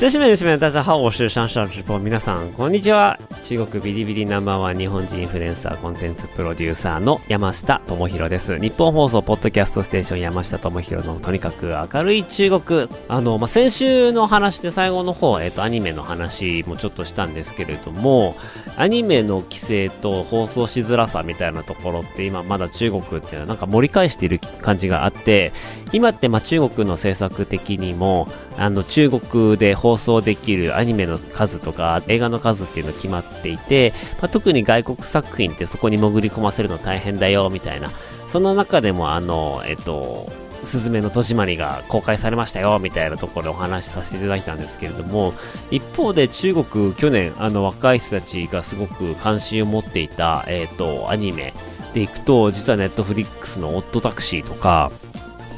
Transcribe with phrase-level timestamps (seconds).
[0.00, 1.98] 女子们、女子们，大家好，我是上上直播。
[1.98, 3.18] 皆さん、こんにちは。
[3.42, 8.60] 中国ビリビリナンバーワン日本人インフルエンサーコンテンツプロデューサーの山下智博です。
[8.60, 12.88] 日本放送ポッドキャストステーション山下智博のとにかく明るい中国。
[13.08, 18.36] あの、まあ、先週の話で最後の方、えっ、と、アニメの話もちょっとしたんですけれども、
[18.76, 25.52] アニメの規制と放送しづらさみたいなところって今まだ中国っていうのはなんか盛り返している感じがあって、
[25.92, 37.90] 今ってま中国の制作的にも、あの中国で放送できるアニメの数とか映画の数っていうの決まっていて、まあ、特に外国作品ってそこに潜り込ませるの大変だよみたいな。
[38.28, 40.30] その中でもあのえっと
[40.62, 45.32] 「すずめの戸締まり」が公開されましたよみたいなところでお話しさせていただいたんですけれども
[45.70, 51.54] 一方で中国去年あの若い人たちがすごく関心を持っていた、えっとアニメ
[51.94, 54.92] でいくと実はネットフリックスの「オットタクシー」とか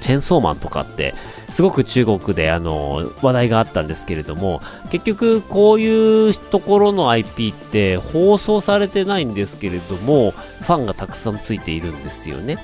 [0.01, 1.15] チェンソーマンとかって
[1.53, 12.59] すごく中国であの話題があったんですけれども結局こういうところの IP って放送されてないんですけれどもファンがたくさんついているんですよね。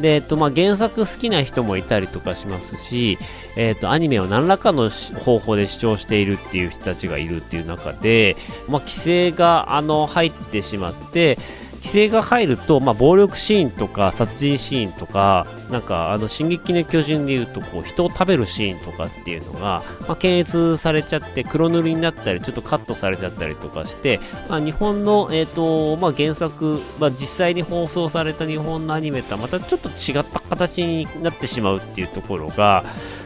[0.00, 3.18] で、えっと、まあ、原作好きな人もいたりとかしますし、
[3.56, 8.36] えっと、アニメを何らかの方法で視聴しているっていう人たちがいるっていう中で、
[8.68, 11.38] まあ、規制が、あの、入ってしまって、
[11.84, 24.18] 規制が入ると、まあ、暴力シーンとか殺人シーンとか、なんか、あの、進撃の巨人で言うと、こう、人を食べるシーンとかっていうのが、まあ、検閲されちゃって、黒塗りになったり、ちょっとカットされちゃったりとかして、
[24.48, 32.82] まあ、日本の、えっ、と、まあ、原作、まあ、実際に放送された日本のアニメとはまたちょっと違った形になってしまうっていうところが、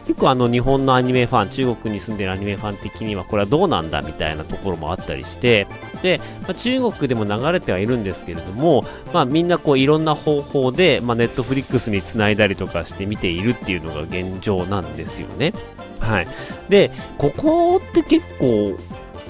[0.09, 5.67] 結構あの日本のアニメファン、中国に住んでるアニメファン的にはこれはどうなんだみたいなところもあったりして、
[6.03, 15.53] で、まあ、中国でも流れてはいるんですけれども、まあみんなこういろんな方法で、まあネットフリックスにつないだりとかして見ているっていうのが現状なんですよね。
[16.01, 16.29] はい。
[16.71, 18.79] で、ここって結構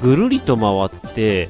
[0.00, 1.48] ぐるりと回って、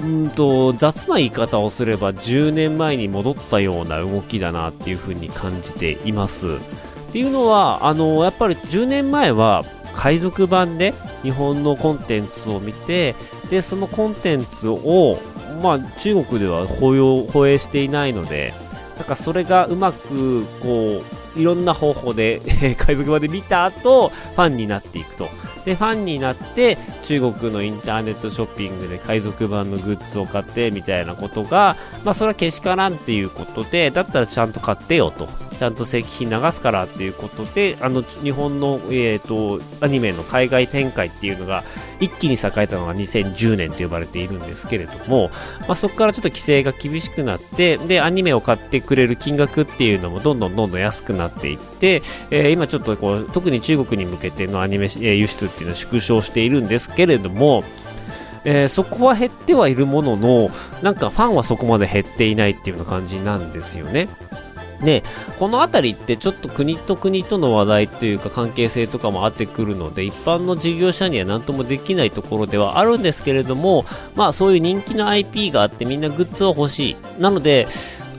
[0.00, 6.60] うんと雑な言い方をすれば10年前に戻ったような動きだなっていうふうに感じています。
[7.08, 9.64] っていうのは、あの、やっぱり10年前は
[9.94, 10.92] 海賊版で
[11.22, 13.16] 日本のコンテンツを見て、
[13.50, 15.18] で、そのコンテンツを、
[15.62, 18.52] まあ、中国では放用、放映していないので、
[18.96, 21.02] なんかそれがうまく、こ
[21.36, 22.40] う、いろんな方法で、
[22.76, 25.28] 海賊版で見た後、ファンになっていくと。
[25.68, 35.28] で、ファンになって、中国のインターネットショッピングで海賊版のグッズを買って、みたいなことが、まあ、それはけしからんっていうことで、だったらちゃんと買ってよと。
[35.58, 41.64] ちゃんと正規品流すからっていうことで、あの、日本の、えっ、と、アニメの海外展開っていうのが、
[42.00, 45.30] 一気に栄えたのが2010年と呼ばれているんですけれども、
[45.62, 57.64] まあ、そこからちょっと規制が厳しくなって、で、アニメを買ってくれる金額っていうのもどんどんどんどん安くなっていって、えー今ちょっとこう、特に中国に向けてのアニメ、えー輸出ってていうのは縮小しているんですけれども、
[58.44, 60.50] えーそこは減ってはいるものの、
[60.82, 64.08] なんかファンはそこまで減っていないっていうような感じなんですよね。
[64.82, 65.02] で、
[65.38, 73.84] このあたりってちょっと国と国との話題というか関係性とかもあってくるので、一般の事業者には何ともできないところではあるんですけれども、
[74.14, 76.96] まあそういう人気の IP があってみんなグッズを欲しい。
[77.18, 77.66] なので、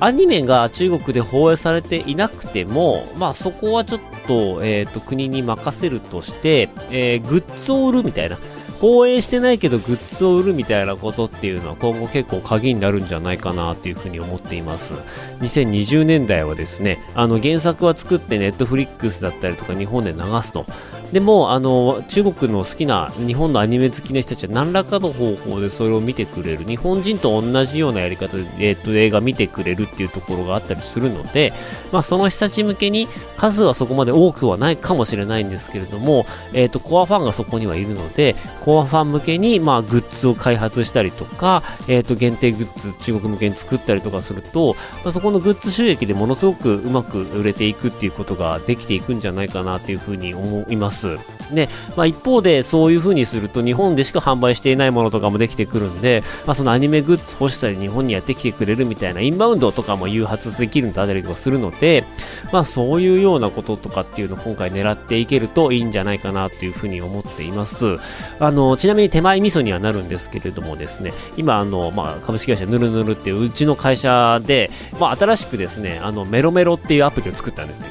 [0.01, 8.37] アニメが中国で放映されていなくても、まあそこはちょっと、えっ、と、国に任せるとして、えーグッズを売るみたいな。
[8.79, 14.93] 公演してないけどグッズを売るみたいなことっていうのは今後結構鍵になるんじゃないかなっていうふうに思っています。
[15.39, 20.65] 2020年代はですね、あの原作は作ってネットフリックスだったりとか日本で流すと。
[21.11, 26.63] でも、あの、中国の好きな日本のアニメ好きな人たちは何らかの方法でそれを見てくれる。
[26.65, 31.51] 日本人と同じようなやり方で、えっと、映画見てくれるっていうところがあったりするので、
[31.91, 33.07] まあ、その人たち向けに
[33.37, 51.17] 数はそこまで多くはないかもしれないんですけれども、えっと、コアファンがそこにはいるので、コアファン向けに、まあ、グズを開発したりとか、えっと、限定グッズ中国向けに作ったりとかすると、まあ、そこのグッズ収益でものすごくうまく売れていくっていうことができていくんじゃないかなっていうふうに思います。
[51.53, 62.03] で、まあ、一方でそういうふうにすると日本でしか販売していないものとかもできてくるんで、まあ、そのアニメグッズ欲しさで日本にやってきてくれるみたいなインバウンドとかも誘発できるんだったりとかするので、
[62.51, 67.95] まあそういうようなこととかっていうのを今回狙っていけるといいんじゃないかなっていうふうに思っています。
[68.39, 74.69] あの、ちなみに手前味噌にはなるんですけれどもですね、今あの、まあ株式会社ぬるぬるっていううちの会社で、
[74.99, 77.89] まあ新しくですね、あのメロメロっていうアプリを作ったんですよ。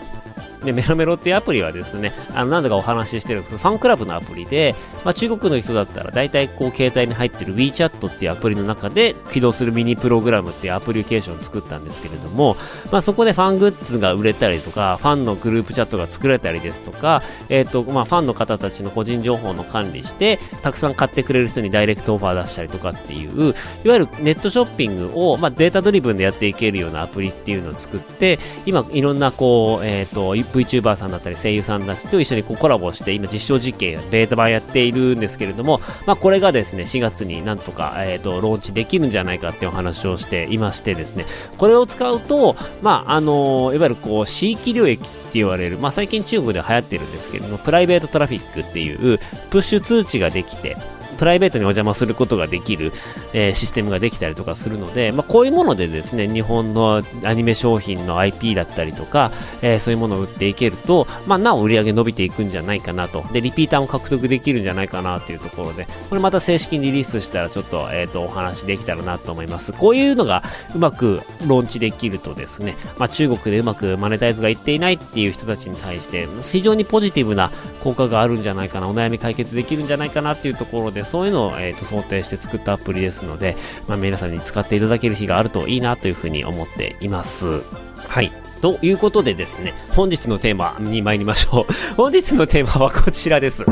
[0.65, 4.75] で、メロメロっていうアプリはですね、あの、何度かお話ししてるんですけど、ファンクラブのアプリで、
[5.05, 12.57] まあ、中国の人だったら、大体こう、携帯に入ってる WeChat っていうアプリの中で、起動するミニプログラムっていうアプリケーションを作ったんですけれども、
[12.91, 49.19] まあ、そこでファングッズが売れたりとか、ファンのグループチャットが作れたりですとか、えっ、ー、と、まあ、ファンの方たちの個人情報の管理して、たくさん買ってくれる人にダイレクトオファー出したりとかっていう、いわゆるネットショッピングを、まあ、データドリブンでやっていけるようなアプリっていうのを作って、今、いろんなこう、えっ、ー、と、VTuber さんだったり声優さんたちと一緒にこうコラボして、今実証実験、ベータ版やっているんですけれども、まあ、これがですね、4月になんとか、え、ー、と、ローンチできるんじゃないかっていうお話をしていましてですね、これを使うと、まあ、あのいわゆるこう、地域領域って言われる、まあ、最近中国で流行ってるんですけれども、プライベートトラフィックっていう、
[49.51, 50.77] プッシュ通知ができて、
[51.19, 52.93] プライベートにお邪魔することができる、
[53.33, 59.31] えー、システムができたりとかするので、まあ、こういうものでですね、日本のアニメ商品の IP だったりとか、
[59.63, 63.25] えー、そういうものを売っていけると、まあ、なお売り上げ伸びていくんじゃないかなと。
[63.33, 69.73] で、リピーターも獲得できるんじゃないかなというところで、これまた正式にリリースしたらちょっと、えっ、ー、と、お話できたらなと思います。
[69.73, 70.43] こういうのが
[70.75, 77.51] うまくローンチできるとですね、まあ、中国でうまくマネタイズがいっていないっていう人たちに対して、非常にポジティブな
[77.83, 83.57] 効果があるんじゃないかな、お悩み解決できるんじゃないかなっていうところです、そういうのを、えっ、ー、と、想定して作ったアプリですので、
[83.89, 87.63] まあ、皆さんに使っていただける日があるといいなというふうに思っています。
[87.97, 88.31] はい。
[88.61, 91.73] ということでですね、本日のテーマに参りましょう。
[91.97, 93.65] 本日のテーマはこちらです。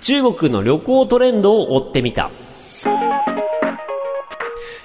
[0.00, 2.30] 中国の旅行トレンドを追ってみた。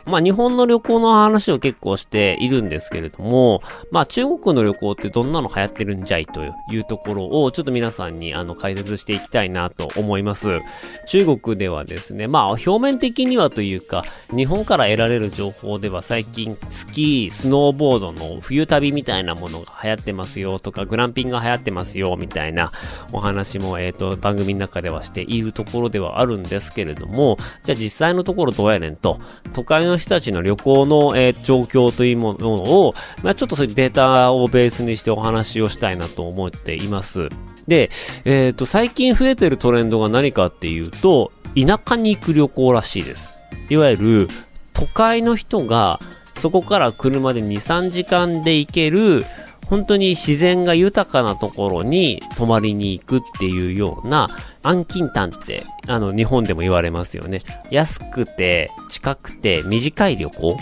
[0.08, 3.62] まあ日本の旅行の話を結構しているんですけれども、
[3.92, 10.62] まあ中国の旅行ってどんなの流行ってるんじゃいというところをちょっと皆さんにあの解説していきたいなと思います。
[11.08, 14.04] 中国ではですね、まあ表面的にはというか、
[14.36, 22.72] 日本から得られる情報では最近スキー、スノーボードの冬旅みたいなものが流行ってますよとか、グランピングが流行ってますよみたいな
[23.12, 29.20] お話も、えっ、ー、と、番組の中ではしているところではあるんですけれども、じゃあ実際のところどうやねんと、
[29.54, 37.30] 都会の人たちの旅行の、えー、状況というものを、まあ、ちょっとそういうデータをベースにしてお話をしたいなと思っています。
[37.68, 37.90] で、
[38.26, 43.38] えっ、ー、と、最近増えてるトレンドが何かっていうと、田舎に行く旅行らしいです。
[43.70, 44.30] いわゆる、
[44.74, 46.00] 都会の人が、
[46.40, 49.26] そこから車で2、3時間で行ける、
[49.70, 54.30] 本当に自然が豊かなところに泊まりに行くっていうような
[54.64, 57.42] 安近短って、あの、日本でも言われますよね。
[57.70, 60.58] 安くて、近くて、短い旅行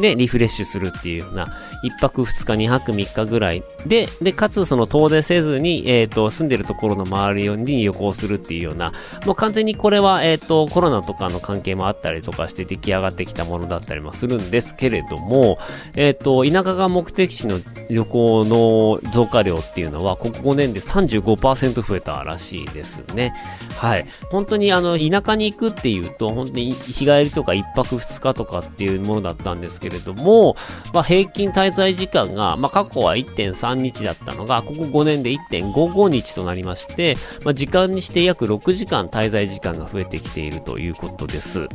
[0.00, 1.46] で、リフレッシュするっていうような、
[1.84, 8.92] 1泊2日、2泊3日ぐらいで、で、かつその遠出せずに、えっ、ー、と、住んでるところの周りに旅行するっていうような、
[9.24, 15.58] もう完全にこれは、えっ、ー、と、コロナとかの関係もあったりとかして出来上がってきたものだったりもするんですけれども、
[15.94, 17.60] えっ、ー、と、田舎が目的地の
[17.90, 23.34] 旅行の増加量っていうのは、ここ5年で35%増えたらしいですね。
[23.76, 24.06] はい。
[24.30, 30.56] 本当にあの、田舎に行くっていうと、本当に日帰りとか1泊2日とかっていうものだったんですけれども、
[30.92, 41.68] まあ、平均滞在時間が、まあ、過去は1.3日だったのが、ここ5年で1.55日となりまして、まあ、時間にして約6時間滞在時間が増えてきているということです。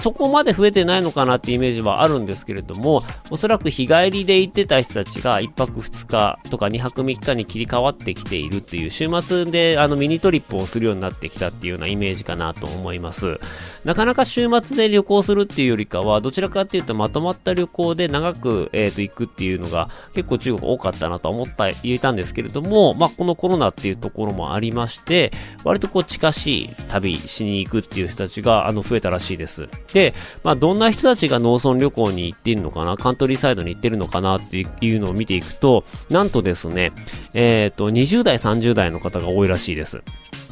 [0.00, 13.38] そこまで増えてないのかなってイメージはあるんですけれども、おそらく日帰りで行ってた人たちが1泊2日とか2泊3日に切り替わってきているっていう週末であのミニトリップをするようになってきたっていうようなイメージかなと思います。
[13.84, 25.32] なかなか週末で旅行するっていうよりかは、どちらかっていうとまとまった旅行で長く、えー、と行くっていうのが結構中国多かったなと思った言えたんですけれども、まあ、このコロナっていうところもありまして、
[25.64, 29.68] 割とこう近しい旅しに行くっていう人たちがあの増えたらしいです。
[29.92, 36.92] で、まあ、どんな人たちが農村旅行に行っているのかな、カントリーサイドに行ってるのかなっていうのを見ていくと、なんとですね、
[37.34, 40.02] えっ、ー、と、20代、30代の方が多いらしいです。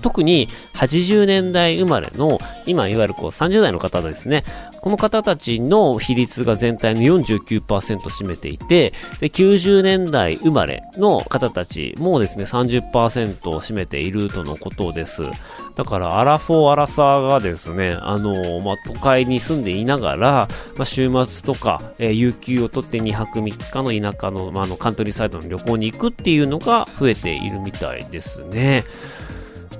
[0.01, 4.45] 特に80年代生まれの、今いわゆるこう30代の方ですね。
[4.81, 15.23] この方たちの比率が全体の49%占めていて、で、90年代生まれの方たちもですね、30%を占めているとのことです。
[15.75, 28.85] だから、アラフォー、アラサーがですね、あの、まあ、都会に住んでいながら、まあ、週末とか、えー、有給を取って2泊3日の田舎の、まあ、の、カントリーサイドの旅行に行くっていうのが増えているみたいですね。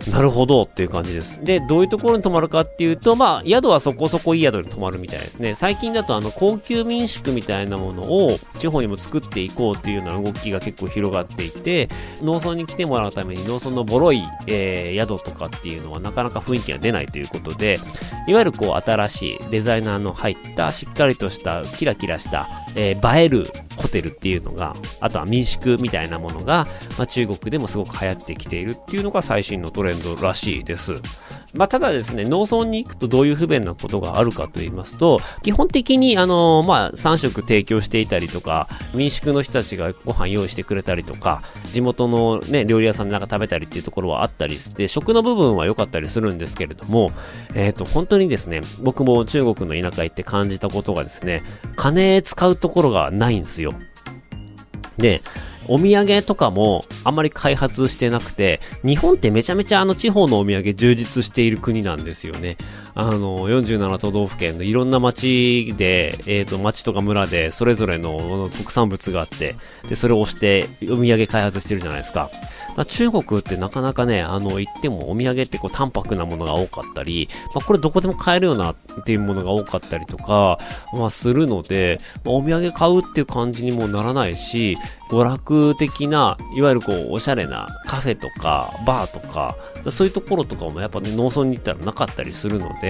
[0.09, 1.45] なるほどっていう感じです。
[1.45, 5.55] で、どういうところに泊まるかっていうと、まあ、宿はそこそこいい宿に泊まるみたいですね。
[5.55, 11.89] 最近だとあの、高級民宿みたいなものを地方にも作っていこうっていうような動きが結構広がっていて、
[12.23, 17.79] 農村に来てもらうために農村のボロい、えー、宿とかっていうのはなかなか雰囲気が出ないということで、
[18.27, 26.67] いわゆるこう、新しいデザイナーの入ったしっかりとしたキラキラしたえー、映えるホテルっていうのが、あとは民宿みたいなものが、
[26.99, 30.95] まあ、中国でもすごく流行ってきているっていうのが最新のトレンドらしいです。
[31.53, 41.43] まあ、ただですね、農村に行くとどういう不便なことがあるかと言いますと、基本的に、あの、まあ、3食提供していたりとか、民宿の人たちがご飯用意してくれたりとか、
[41.73, 47.11] 地元のね、料理屋さんでなんか食べたりっていうところはあったりして、食の部分は良かったりするんですけれども、
[47.55, 51.43] えっ、ー、と、本当にですね、僕も中国の田舎行って感じたことがですね、
[51.75, 53.75] 金使うところがないんですよ。
[54.99, 55.21] で、
[55.71, 62.57] お土産とかもあんまり開発してなくて、日本ってめちゃめちゃあの地方のお土産充実している国なんですよね。
[63.01, 69.57] あの、47都道府県のいろんな町で、えっ、ー、と、町とか村でそれぞれの特産物があって、
[69.89, 72.31] で、それを押してお土産開発してるじゃないですか。
[72.85, 80.59] 中国ってなかなかね、あの、行ってもお土産ってこう淡白なものが多かったり、まあ、これどこでも買えるようなっていうものが多かったりとか、
[80.93, 84.77] まあ、するので、まあ、お土産買うっていう感じにもならないし、
[85.11, 89.57] 娯楽的な、いわゆるこう、おしゃれなカフェとか、バーとか、
[89.91, 92.90] そういうところとかもやっぱね、農村に行ったらなかったりするので、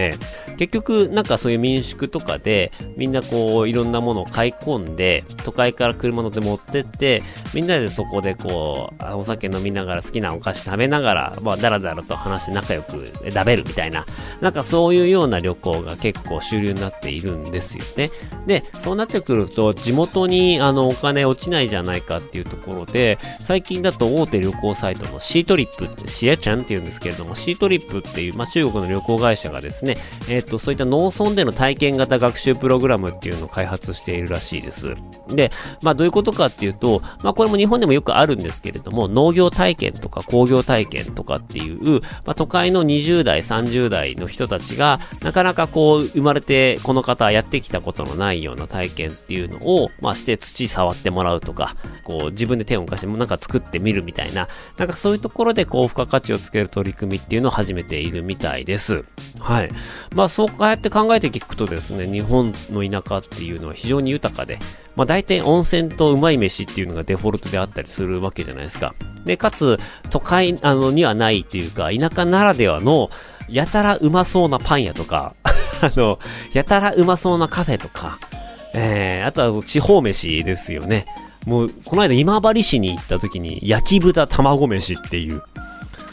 [0.57, 7.23] 結局、なんかそういう民宿とかで、みんなこう、いろんなものを買い込んで、都会から車乗って持ってって、
[7.54, 14.07] みんなでそこでこう、お酒飲みながら好きなお菓子食べながら、まあ、だらだらと話して仲良く食べるみたいな、
[14.40, 18.11] なんかそういうような旅行が結構主流になっているんですよね。
[18.47, 29.97] で、そうなってくると、地元にあのお金落ちないじゃないかっていうところで、最近だと大手旅行サイトのシートリップって、シエちゃんっていうんですけれども、シートリップっていう、まあ、中国の旅行会社がですね、
[30.29, 34.95] え、ー、と、そういった農村での体験型学習プログラムっていうのを開発しているらしいです。
[35.29, 35.51] で、
[35.83, 59.05] まあ、どういうことかっていうと、まあ、これも日本でもよくあるんですけれども、農業体験とか工業体験とかっていう、まあ、都会の20代、30代の人たちが、なかなかこう、生まれてこの方やってきたことのないような体験っていうのを、まあ、して土触ってもらうとか、こう、自分で手を動かしてなんか作ってみるみたいな、なんかそういうところでこう、付加価値をつける取り組みっていうのを始めているみたいです。
[59.39, 59.70] はい。
[60.15, 64.59] まあ、そうやって考えて聞くとですね、日本の田舎っていうのは非常に豊かで、
[64.97, 68.95] まあ、大体温泉とうまい飯っていうのがデフォルトであったりするわけじゃないですか。
[69.25, 69.79] で、かつ、
[70.11, 73.11] 都会あのにはないっていうか、田舎ならではの、
[73.49, 75.35] やたらうまそうなパン屋とか、
[75.83, 76.19] あの、
[76.53, 78.19] やたらうまそうなカフェとか、
[78.75, 81.07] えー、あとは地方飯ですよね。
[81.47, 85.43] もう、この間今治市に行った時に、焼き豚卵飯っていう、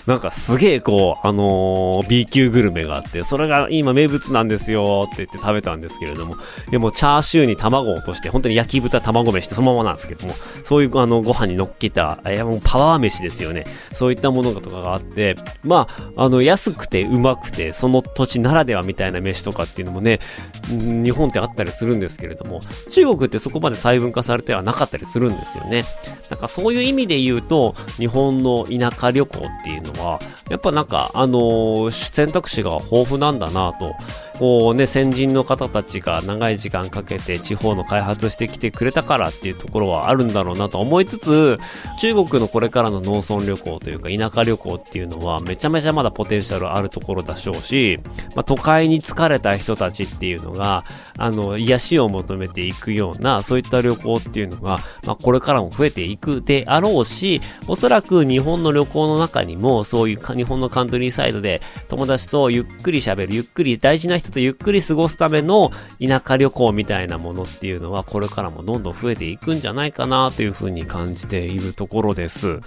[0.08, 6.38] なんかすげえこう、あのー、B 級グルメがあって、それが今名物なんですよって言って食べたんですけれども、
[6.72, 10.34] でもチャーシューに卵を落として、本当に焼き豚卵飯ってそのままなんですけども、
[10.64, 13.66] そういうあのご飯に乗っけた、いやもうパワー飯ですよね。
[13.92, 20.22] そういったものとかがあって、まあ、あの、安くてうまくて、その土地ならではみたいな飯とかっていうのもね、
[20.70, 22.62] 日本ってあったりするんですけれども、
[22.92, 25.84] 中国ってそこまで細分化されてはなかったりするんですよね。
[26.30, 33.96] なんかそういう意味で言うと、日本の田舎旅行っていうのは、やっぱなんか、あのー、選択肢が豊富なんだなと
[34.39, 41.60] こうね、先人の方たちが長い時間かけて地方の開発してきてくれたからっていうところはあるんだろうなと思いつつ、
[42.00, 48.00] 中国のこれからの農村旅行というか田舎旅行っていうのはめちゃめちゃまだポテンシャルあるところでしょうし、
[48.36, 50.86] まあ、都会に疲れた人たちっていうのが、
[51.17, 72.60] あの、癒しを求めていくような、そういった旅行っていうのが、まあ、これからも増えていくであろうし、おそらく日本の旅行の中にも、そういう日本のカントリーサイドで友達とゆっくり喋る、ゆっくり大事な人っとゆっくり過ごすための田舎旅行みたいなものっていうのはこれからもどんどん増えていくんじゃないかなというふうに感じているところです。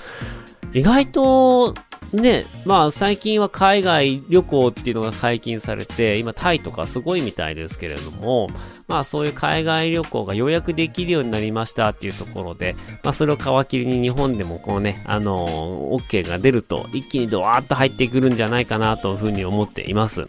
[0.73, 1.75] 意外と
[2.13, 8.49] ね、まあ最近は海外旅行っていうのが解禁されて、今タイとかすごいみたいですけれども、
[8.91, 20.27] まあそういう海外旅行がようやくできるようになりましたっていうところで、まあそれを皮切りに日本でもこうね、あのー、OK が出ると一気にドワーッと入ってくるんじゃないかなというふうに思っています。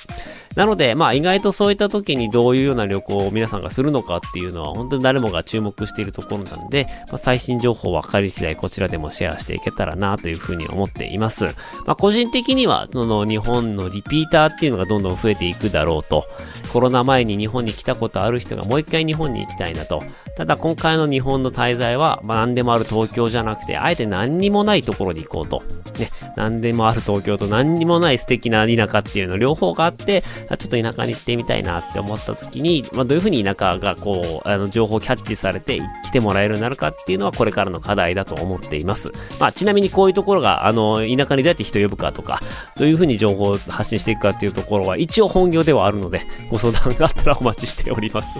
[0.56, 11.46] なので、まあ意外とそういった時にどういうような旅行を皆さんがするのかっていうのは本当に誰もが注目しているところなので、まあ、最新情報分かり次第こちらでもシェアしていけたらなというふうに思っています。
[11.86, 16.28] まあ個人的には、その日本のリピーターっていうのがどんどん増えていくだろうと。
[16.72, 20.02] コロナ前に日本に来たことある人がもう一回日本に行きたいなと。
[20.42, 25.62] ただ今回の日本の滞在は、まあ、何でもある東京じゃなくて、あえて何にもないところに行こうと。
[26.00, 39.12] ね、何でもある東京と何にもない素敵な田舎っていうの両方があって、ちょっと田舎に行ってみたいなって思った時に、まあ、どういうふうに田舎がこう、あの、情報キャッチされて来てもらえるようになるかっていうのはこれからの課題だと思っています。
[39.40, 42.42] まあ、ちなみにこういうところが、あの、田舎にどうやって人を呼ぶかとか、
[42.78, 48.40] どういうふうに情報を発信していくかっていうところは一応本業ではあるので、ご相談があったらお待ちしております。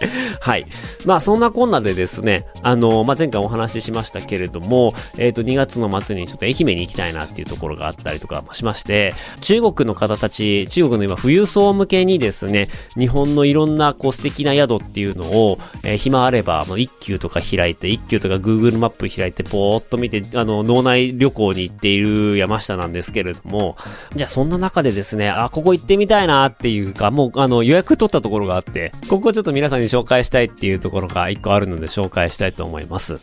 [0.40, 0.66] はい。
[1.04, 23.76] まあそんなこんなでですね、あの、まあ前回お話ししましたけれども、えっ、ー、と2月の末にちょっと愛媛に行きたいなっていうところがあったりとかしまして、中国の方たち、中国の今富裕層向けにですね、日本のいろんなこう素敵な宿っていうのを、えー、暇あれば、もう一級とか開いて、一級とか Google マップ開いて、ぼーっと見て、あの、脳内旅行に行っている山下なんですけれども、
[24.16, 33.18] じゃあそんな中でですね、あ、ここ行ってみたいなっていうか、もうあの予約取ったところがあって、ここちょっと皆さんに紹介したいっていうところが1個あるので紹介したいと思います。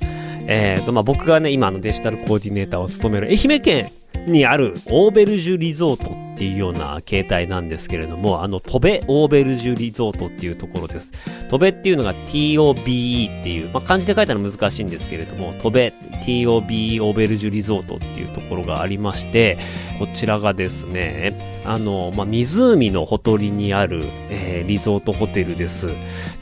[0.47, 3.91] え、ー、と、まあ、僕がね、今のデジタルコーディネーターを務める愛媛県
[4.25, 11.11] にあるオーベルジュリゾートっていうような形態なんですけれども、あの、トベオーベルジュリゾートっていうところです。
[11.49, 15.93] トベっていうのが TOBE っていう、まあ、漢字で書いたら難しいんですけれども、トベ
[16.25, 19.57] TOBE オーベルジュリゾートっていうところがありまして、
[19.97, 21.33] こちらがですね、
[21.65, 25.89] あの、まあ、湖のほとりにある、えー、リゾートホテルです。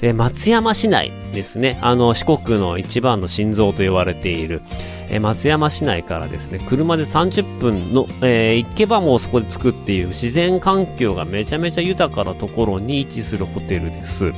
[0.02, 4.62] で、松山市内ですね、あの、四国の一番の心臓と言われている、
[5.10, 14.34] えー、松山市内からですね、車で30分の、えー、行けばもうそこで着くっていう自然環境がめちゃめちゃ豊かなところに位置するホテルです。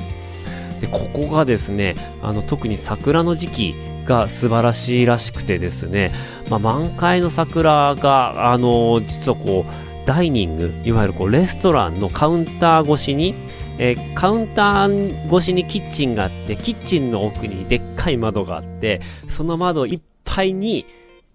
[0.81, 6.11] で、ここがですね、あの、特に桜の時期が素晴らしいらしくてですね、
[6.49, 13.35] まあ、満開の桜が、あの実はこう、ダイニング、いわゆるこう、レストランのカウンター越しに、
[13.79, 20.85] えー、カウンター越しにキッチンがあって、キッチンの奥にでっかい窓があって、その窓いっぱいに、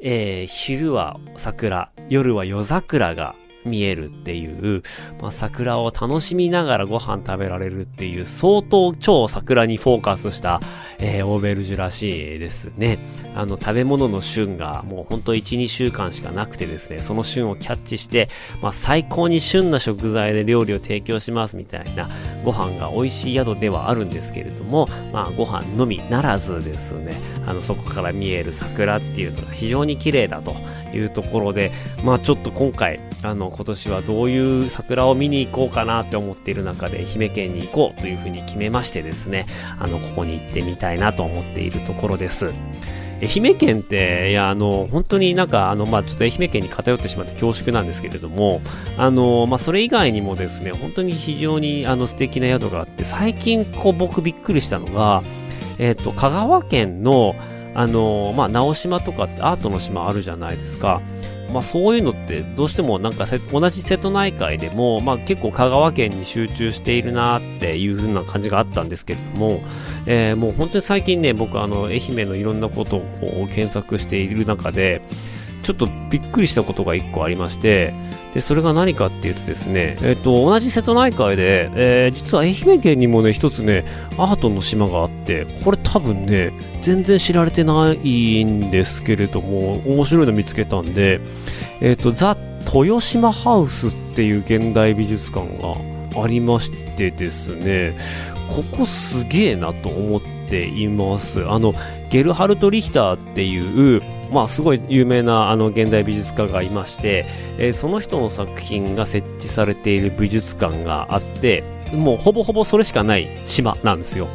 [0.01, 4.83] えー、昼は桜、夜は夜桜が見えるっていう、
[5.21, 10.61] まあ、桜を楽しみながらご飯食べられるっていう相当超桜にフォーカスした、
[10.99, 12.99] えー、オーベルジュらしいですね。
[13.35, 18.29] あの食べ物の旬がもうほんと1、2週間しかなくてですね、その旬をキャッチして、
[18.61, 22.11] まあ、最高に旬な食材で料理を提供しますみたいな
[22.45, 27.15] ご飯が美味しい宿ではあるんですけれども、まあ、ご飯のみならずですね、
[27.47, 30.55] あのそこから見える桜っていうのが非常に綺麗だと
[30.95, 31.71] いうところで、
[32.05, 39.47] まあちょっと今回、あの今年はどういう桜を見に行こうかなって思っている中で愛媛県に行こうというふうに決めましてですね、
[39.79, 42.53] あのここに行ってみたいなと思っているところです。
[43.23, 48.61] 愛媛県って、いや、あの、本当になんか、あの、まあ、ちょっと愛媛県に偏ってしまって恐縮なんですけれども、
[48.97, 55.23] あの、まあ、それ以外にもですね、本当に非常に、あの、素敵な宿があって、最近、こう、僕びっくりしたのが、
[55.79, 57.37] えっ、ー、と、香川県の、
[57.75, 61.01] あのまあ、直島とかってアートの島あるじゃないですか。
[61.53, 69.63] まあ、そういうのってどうしてもなんか同じ瀬戸内海でも、まあ、結構香川県に集中しているなっていう風な感じがあったんですけれども、
[70.07, 75.03] えー、もう本当に最近ね僕あの愛媛のいろんなことをこう検索している中で
[75.63, 77.95] ちょっとびっくりしたことが1個ありまして、
[78.35, 83.85] で、それが何かっていうとですね、えっ、ー、と、同じ瀬戸内海で、えー、実は愛媛県にもね、一つね、
[84.17, 91.21] アートの島があって、これ多分ね、全然知られてないんですけれども、面白いの見つけたんで、
[91.81, 92.37] えっ、ー、と、ザ・
[92.75, 95.75] 豊島ハウスっていう現代美術館が
[96.23, 97.97] ありましてですね、
[98.49, 101.45] ここすげえなと思っています。
[101.47, 101.75] あの、
[102.11, 107.27] ゲルハルト・リヒターっていう、まあ、すごい有名なあの現代美術家がいまして、
[107.59, 114.29] えー、その人の作品が設置されている美術館があってもうほぼほぼそれしかない島なんですよ。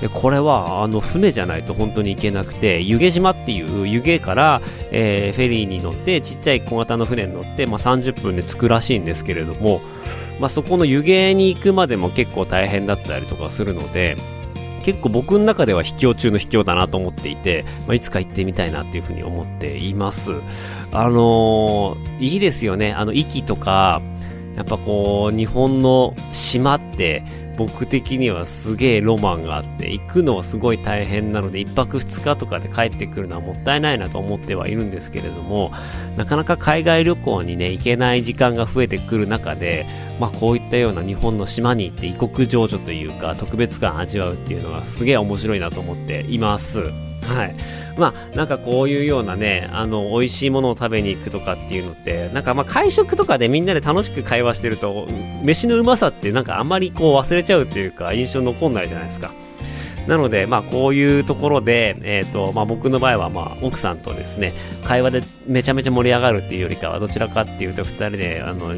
[0.00, 9.80] でこれはあの船じゃないと本当に行けなくて湯気島っていう湯気から、えー、フェリーに乗ってちっちゃい小型の船に乗って、まあ、30分で着くらしいんですけれども、
[10.38, 14.16] まあ、そこの湯気に行くまでも結構大変だったりとかするので
[14.88, 20.32] 結構僕の中では秘境中の秘境だなと思っていて、まあ、いつか行ってみたいなっていうふうに思っています。
[20.92, 22.94] あのー、いいですよね。
[22.94, 24.00] あの、息とか、
[24.56, 27.22] やっぱこう、日本の島って、
[27.58, 35.70] 僕的にはすげえロマンがあって、行くのはすごい大変なので、1泊2日とかで帰ってくるのはもったいないなと思ってはいるんですけれども、
[36.16, 39.84] なかなか海外旅行にね、行けない時間が増えてくる中で、
[40.18, 46.80] まあこういったような日本の島に行って異国情緒というか、特別感味わうっていうのはすげえ面白いなと思っています。
[47.28, 47.54] はい。
[47.96, 55.06] まあ、なんかこういうようなね、あの、美味しいものを食べに行くとかっていうのって、なんかまあ会食とかでみんなで楽しく会話してると、
[55.42, 59.30] 飯のうまさってなんかあんまりこう忘れちゃうっていうか、印象残んないじゃないですか。
[60.08, 68.72] なので、まあ、こういうところで、え、ー、と、まあ、僕の場合は、まあ、奥さんとですね、会話でめちゃめちゃ盛り上がるっていうよりかは、どちらかっていうと、二人で、あの、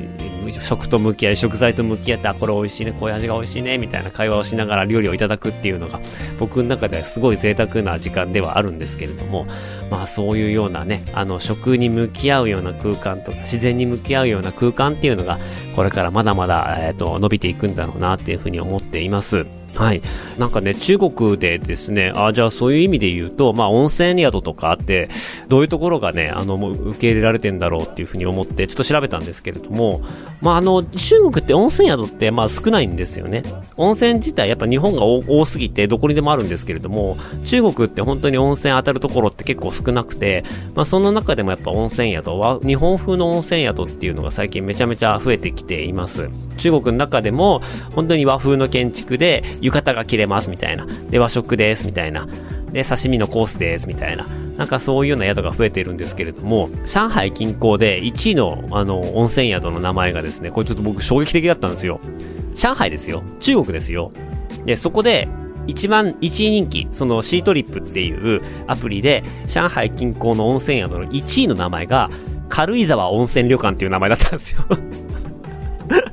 [0.50, 6.00] 食と向き合い、食材と向き合って、あ、これ美味しいね、こういう味が美味しいね、みたいな会話をしながら料理をいただくっていうのが、
[6.40, 9.46] 僕の中ではすごい贅沢な時間ではあるんですけれども、
[9.88, 15.38] まあ、そういうようなね、あの、食に向き合うような空間とか、自然に向き合うような空間っていうのが、
[15.76, 19.46] これからまだまだ、えっ、ー、と、伸びていくんだろうなっていうふうに思っています。
[19.74, 20.02] はい。
[20.38, 25.08] なんかね、中国でですね、あじゃあそういう意味で言うと、まあ温泉宿とかあって、
[25.48, 30.02] どういうところがね、あの、もう受け入れられてんだろうっていうふうに思って、ちょっと調べたんですけれども、
[30.40, 33.42] まああの、中国って温泉宿ってまあ少ないんですよね。
[33.76, 46.28] 温泉自体やっぱ日本が多すぎてどこにでもあるんですけれども、中国って本当に温泉当たるところって結構少なくて、まあその中でもやっぱ温泉宿は、日本風の温泉宿っていうのが最近めちゃめちゃ増えてきています。
[46.56, 47.62] 中国の中でも
[47.94, 50.86] 本当に和風の建築で浴衣が着れますみたいな。
[51.10, 52.26] で、和食ですみたいな。
[52.72, 54.26] で、刺身のコースですみたいな。
[54.56, 62.00] なんかそういうような宿が増えてるんですけれども、上海近郊で1位のあの温泉宿の名前がですね、これちょっと僕衝撃的だったんですよ。
[62.54, 63.22] 上海ですよ。
[63.40, 64.12] 中国ですよ。
[64.66, 65.28] で、そこで
[65.66, 72.10] 一番1位人気、そのシートリップっていうアプリで、上海近郊の温泉宿の1位の名前が、
[72.48, 74.64] 軽井沢温泉旅館っていう名前だったんですよ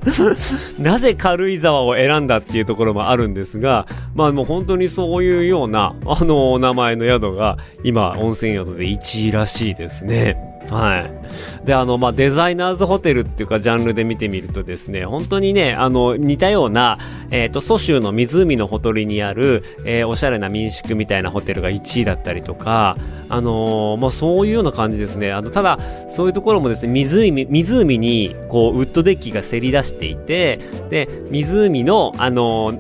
[0.79, 10.56] なぜ軽井沢を選んだっていうところもあるんですが、まあもう本当にそういうような、あの、お名前の宿が、今、温泉宿で1位らしいですね。
[10.69, 11.65] はい。
[11.65, 16.97] で、あの、まあ、デザイナーズホテルっていうか、ジャンルで見てみるとですね、本当にね、あの、似たような、
[17.31, 22.97] えっ、ー、と、蘇州の湖のほとりにある、えー、おしゃれな民宿みたいなホテルが1位だったりとか、
[23.29, 25.31] あのー、まあ、そういうような感じですね。
[25.31, 32.73] あの、ただ、そういうところもですね、湖、湖に、こう、ウッドデッキがせり出していて、で、湖の、あの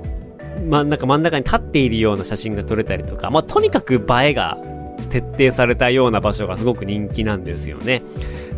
[0.65, 4.57] ま、なんか真ん中に立っているような写真が撮れたりとか、まあ、とにかく映えが
[5.07, 8.01] 徹底されたような場所がすごく人気なんですよね。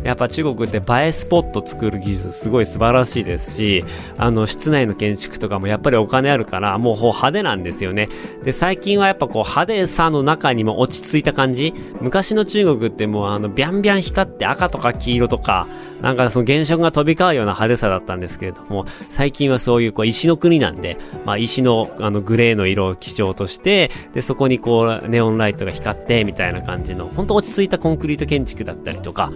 [0.02, 3.84] やっぱ中国って映えスポット作る技術すごい素晴らしいですし、
[4.16, 8.08] あの、室内の建築とかもやっぱりお金あるから、もう派手なんですよね。
[8.42, 11.74] で、最近はやっぱこう派手さの中にも落ち着いた感じ。
[12.00, 15.68] 昔の中国ってもうあの、ビャンビャン光って赤とか黄色とか、
[16.00, 29.32] なんかその原色が飛び交うような派手さだったんですけれども、最近はそういうこう石の国なんで、まあ石のあのグレーの色を基調として、で、そこにこうネオンライトが光って、みたいな感じの、ほんと落ち着いたコンクリート建築だったりとか、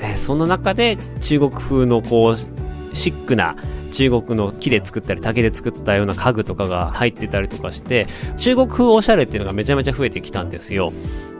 [0.00, 2.36] えー、その中で中国風のこう、
[2.94, 3.56] シックな
[3.92, 8.06] 中国の木で作ったり竹で作ったような家具とかが入ってたりとかして
[8.38, 10.92] 中国風おしゃれっていうのがめちゃめちゃ増えてきたんですよ。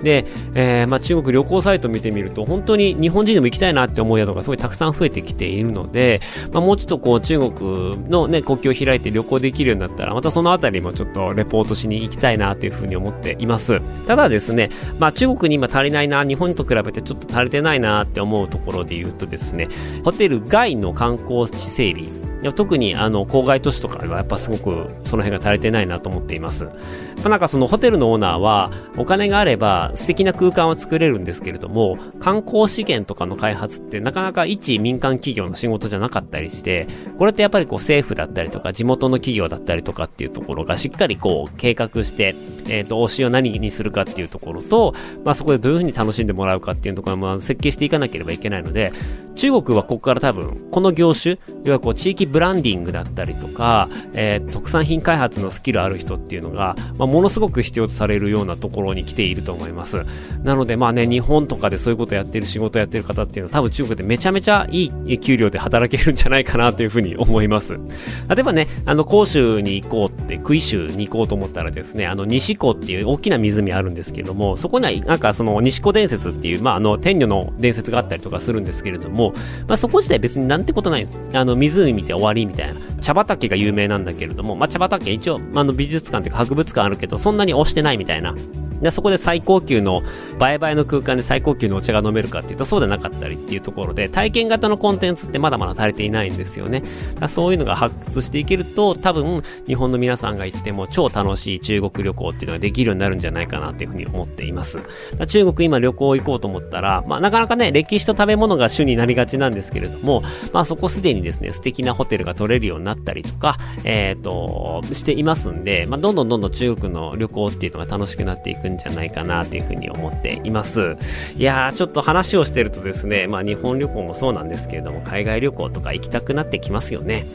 [0.03, 6.21] で、えー、まあ、中国旅行サイト見てみると本当に日本人でも行きたいなって思う宿がすごいたくさん増えてきているので、
[6.53, 13.81] まあ、もうちょっとこう中国のね国境を開いて旅行できるようになったらまたそのあたりもちょっとレポートしに行きたいなというふうに思っています。
[14.07, 19.69] ただですね、まあ、中国に今足りないな日本と比べてちょっと足りてないなって思うところで言うとですね
[20.05, 26.65] ホテル外の観光地整備特にあの郊外都市とかはやっぱすごくその辺が足りてないなと思っています。
[26.65, 36.87] やっぱなんかそのホテルのオーナーはお金があれば素敵な空間は作れるんですけれども観光資源とかの開発ってなかなか一民間企業の仕事じゃなかったりして
[37.19, 42.35] これってやっぱりこう政府だったりとか地元の企業だったりとかっていうところがしっかりこう計画して
[42.69, 48.93] えっ、ー、と推しを何にするかっていうところとまあそこでどういうふうに楽しんでもらうかっていうところも設計していかなければいけないので
[49.37, 60.05] 中国はここから多分この業種要はこう地域ブランディングだったりとか、えー、特産品開発のスキルある人っていうのが、まあ、ものすごく必要とされるようなところに来ていると思います。
[60.43, 67.75] なので、まあね、日本とかでそういうことやってる仕事やってる方っていうのは多分中国でめちゃめちゃいい給料で働けるんじゃないかなというふうに思います。
[67.75, 79.26] 例えばね、あの、広州に行こうって、杭州に行こうと思ったらですね、あの、西湖っていう大きな湖あるんですけども、そこにはなんかその西湖伝説っていう、まあ、あの、天女の伝説があったりとかするんですけれども、
[79.67, 81.19] まあ、そこ自体別になんてことないんです。
[81.33, 82.81] あの、湖見て終わりみたいな。
[83.01, 88.35] 茶畑が有名なんだけれども、まあ、茶畑一応、あの、美術館というか博物館あるけど、そんなに押してないみたいな。
[88.81, 90.03] で、そこで最高級の、
[90.39, 96.83] 売買の空間で最高級のお茶が飲めるかっていうとそうでなかったりっていうところで、体験型のコンテンツってまだまだ足りていないんですよね。
[97.19, 104.81] だそういうのが発掘していけると、多分、日本の皆さんが行っても超楽しい中国旅行っていうのができるようになるんじゃないかなっていうふうに思っています。
[105.27, 120.97] 中国今旅行行こうと思ったら、まあなかなかね、歴史と食べ物が主になりがちなんですけれども、まあそこすでにですね、素敵なホテルが取れるようになったりとか、えっ、ー、と、していますんで、まあどんどんどんどん中国の旅行っていうのが楽しくなっていくんじゃないかなというふうに思っています。
[121.37, 127.27] いやー、ちょっと話をしてるとですね、まあ日本旅行もそうなんですけれども、海外旅行とか行きたくなってきますよね。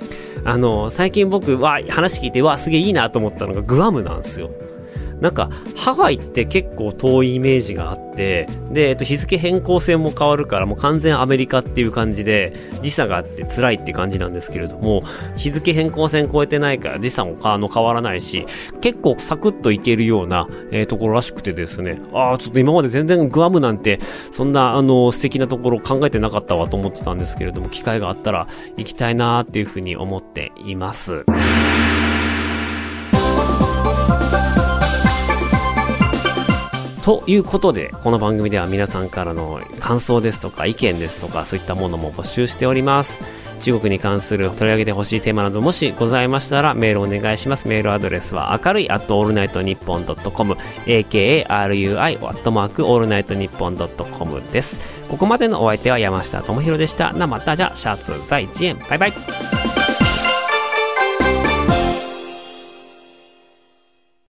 [0.43, 4.49] あの、最近僕は話聞いて、わ、すげえいいなと思ったのがグアムなんですよ。
[5.21, 15.03] なんか、ハワイって結構遠いイメージがあって、で、えっと、日付変更線も変わるから、もう完全アメリカっていう感じで、時差があって辛いって感じなんですけれども、
[15.37, 18.47] 日付変更線超えてないから時差もあの変わらないし、
[18.81, 23.99] 結構サクッと行けるような、えー、ところらしくてですね、ああ、ちょっと今まで全然グアムなんて、
[24.31, 31.23] そんな、あの、素敵なところ考えてなかったわと思ってたんですけれども、機会があったら行きたいなーっていうふうに思っています。
[37.03, 43.19] ということで、この番組では皆さんからの感想ですとか意見ですとかそういったものも募集しております。
[43.61, 47.67] 中国に関する取り上げてほしいテーマなどもしございましたらメールお願いします。
[47.67, 54.79] メールアドレスは明るい at allnightnippon.com akarui アットマークオールナイトニッポンドットコムです。
[55.07, 57.13] ここまでのお相手は山下智博でした。
[57.13, 58.79] なまたじゃ、シャツ在地園。
[58.89, 59.80] バイバイ。